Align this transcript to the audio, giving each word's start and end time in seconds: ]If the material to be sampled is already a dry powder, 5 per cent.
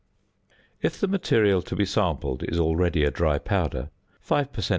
]If 0.81 0.99
the 0.99 1.07
material 1.07 1.61
to 1.61 1.75
be 1.75 1.85
sampled 1.85 2.41
is 2.45 2.57
already 2.59 3.03
a 3.03 3.11
dry 3.11 3.37
powder, 3.37 3.91
5 4.19 4.51
per 4.51 4.61
cent. 4.63 4.69